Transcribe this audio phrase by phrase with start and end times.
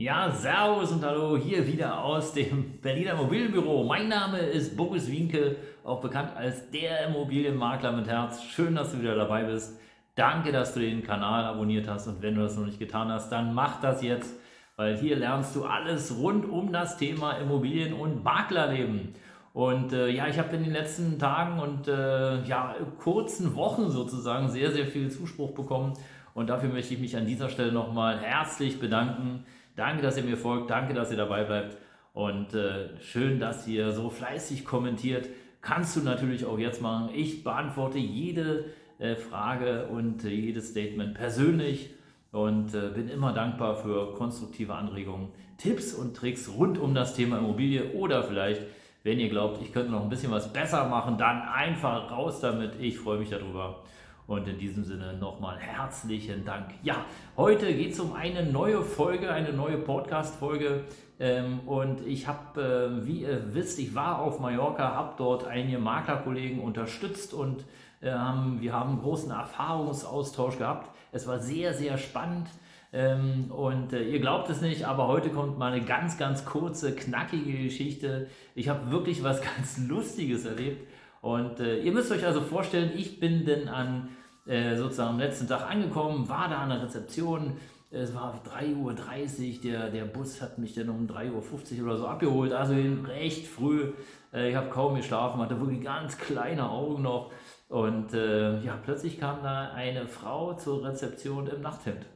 [0.00, 3.82] Ja, Servus und Hallo, hier wieder aus dem Berliner Immobilienbüro.
[3.82, 8.44] Mein Name ist Boris Winke, auch bekannt als der Immobilienmakler mit Herz.
[8.44, 9.76] Schön, dass du wieder dabei bist.
[10.14, 13.30] Danke, dass du den Kanal abonniert hast und wenn du das noch nicht getan hast,
[13.30, 14.36] dann mach das jetzt,
[14.76, 19.14] weil hier lernst du alles rund um das Thema Immobilien und Maklerleben.
[19.52, 24.48] Und äh, ja, ich habe in den letzten Tagen und äh, ja, kurzen Wochen sozusagen
[24.48, 25.94] sehr, sehr viel Zuspruch bekommen
[26.34, 29.44] und dafür möchte ich mich an dieser Stelle nochmal herzlich bedanken.
[29.78, 31.76] Danke, dass ihr mir folgt, danke, dass ihr dabei bleibt
[32.12, 35.28] und äh, schön, dass ihr so fleißig kommentiert.
[35.60, 37.10] Kannst du natürlich auch jetzt machen.
[37.14, 38.64] Ich beantworte jede
[38.98, 41.90] äh, Frage und äh, jedes Statement persönlich
[42.32, 47.38] und äh, bin immer dankbar für konstruktive Anregungen, Tipps und Tricks rund um das Thema
[47.38, 48.62] Immobilie oder vielleicht,
[49.04, 52.72] wenn ihr glaubt, ich könnte noch ein bisschen was besser machen, dann einfach raus damit.
[52.80, 53.84] Ich freue mich darüber.
[54.28, 56.66] Und in diesem Sinne nochmal herzlichen Dank.
[56.82, 57.06] Ja,
[57.38, 60.84] heute geht es um eine neue Folge, eine neue Podcast-Folge.
[61.18, 65.78] Ähm, und ich habe, äh, wie ihr wisst, ich war auf Mallorca, habe dort einige
[65.78, 67.62] Maklerkollegen unterstützt und
[68.02, 70.94] äh, wir haben einen großen Erfahrungsaustausch gehabt.
[71.10, 72.48] Es war sehr, sehr spannend.
[72.92, 76.94] Ähm, und äh, ihr glaubt es nicht, aber heute kommt mal eine ganz, ganz kurze,
[76.94, 78.28] knackige Geschichte.
[78.54, 80.86] Ich habe wirklich was ganz Lustiges erlebt.
[81.20, 84.08] Und äh, ihr müsst euch also vorstellen, ich bin denn an
[84.46, 87.56] äh, sozusagen am letzten Tag angekommen, war da an der Rezeption.
[87.90, 92.06] Es war 3.30 Uhr, der, der Bus hat mich dann um 3.50 Uhr oder so
[92.06, 92.74] abgeholt, also
[93.06, 93.92] recht früh.
[94.32, 97.32] Äh, ich habe kaum geschlafen, hatte wirklich ganz kleine Augen noch.
[97.68, 102.06] Und äh, ja, plötzlich kam da eine Frau zur Rezeption im Nachthemd.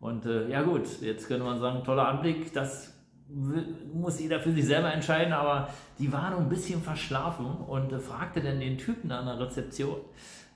[0.00, 2.94] Und äh, ja gut, jetzt könnte man sagen, toller Anblick, das
[3.28, 5.68] muss jeder für sich selber entscheiden, aber
[5.98, 9.96] die war noch ein bisschen verschlafen und äh, fragte dann den Typen an der Rezeption,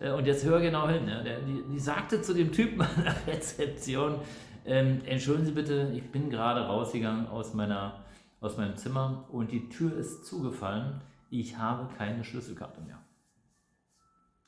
[0.01, 3.35] äh, und jetzt hör genau hin, der, die, die, sagte zu dem Typen an der
[3.35, 4.17] Rezeption,
[4.65, 8.05] ähm, entschuldigen Sie bitte, ich bin gerade rausgegangen aus, meiner,
[8.41, 11.01] aus meinem Zimmer und die Tür ist zugefallen,
[11.31, 12.99] ich habe keine Schlüsselkarte mehr.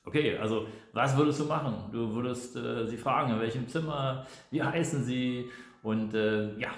[0.04, 1.74] Okay, also was würdest du machen?
[1.92, 5.50] Du würdest äh, sie fragen, in welchem Zimmer, wie heißen sie
[5.82, 6.70] und äh, ja,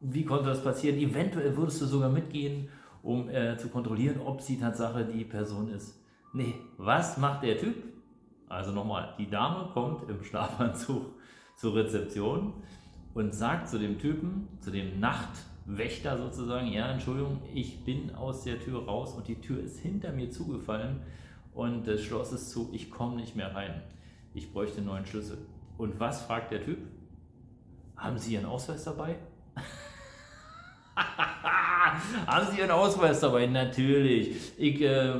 [0.00, 0.98] wie konnte das passieren?
[0.98, 2.68] Eventuell würdest du sogar mitgehen,
[3.02, 6.00] um äh, zu kontrollieren, ob sie Tatsache die Person ist.
[6.32, 7.74] Nee, was macht der Typ?
[8.48, 11.06] Also nochmal, die Dame kommt im Schlafanzug
[11.56, 12.54] zur Rezeption
[13.14, 18.60] und sagt zu dem Typen, zu dem Nachtwächter sozusagen, ja, Entschuldigung, ich bin aus der
[18.60, 21.00] Tür raus und die Tür ist hinter mir zugefallen
[21.54, 23.82] und das Schloss ist zu, ich komme nicht mehr rein.
[24.34, 25.38] Ich bräuchte einen neuen Schlüssel.
[25.76, 26.78] Und was fragt der Typ?
[27.96, 29.16] Haben Sie Ihren Ausweis dabei?
[32.26, 33.46] Haben Sie Ihren Ausweis dabei?
[33.46, 34.52] Natürlich.
[34.56, 35.14] Ich, äh,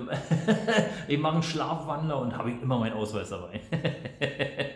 [1.08, 3.60] ich mache einen Schlafwandler und habe immer meinen Ausweis dabei.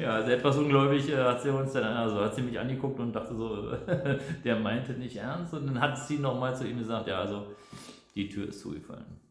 [0.00, 3.12] ja, also etwas ungläubig äh, hat sie uns dann, also hat sie mich angeguckt und
[3.12, 3.72] dachte so,
[4.44, 5.54] der meinte nicht ernst.
[5.54, 7.46] Und dann hat sie nochmal zu ihm gesagt, ja, also
[8.14, 9.27] die Tür ist zugefallen.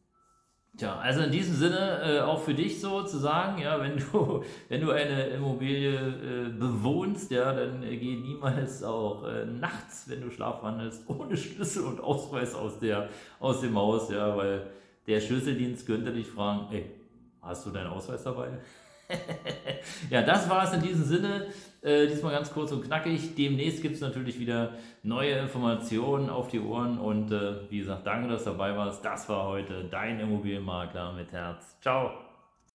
[0.77, 4.43] Tja, also in diesem Sinne äh, auch für dich so zu sagen, ja, wenn du,
[4.69, 10.21] wenn du eine Immobilie äh, bewohnst, ja, dann äh, geh niemals auch äh, nachts, wenn
[10.21, 14.67] du schlafwandelst, ohne Schlüssel und Ausweis aus, der, aus dem Haus, ja, weil
[15.07, 16.85] der Schlüsseldienst könnte dich fragen, ey,
[17.41, 18.49] hast du deinen Ausweis dabei?
[20.09, 21.47] ja, das war es in diesem Sinne.
[21.81, 23.35] Äh, diesmal ganz kurz und knackig.
[23.35, 24.73] Demnächst gibt es natürlich wieder
[25.03, 26.97] neue Informationen auf die Ohren.
[26.97, 29.03] Und äh, wie gesagt, danke, dass du dabei warst.
[29.05, 31.77] Das war heute dein Immobilienmakler mit Herz.
[31.81, 32.26] Ciao.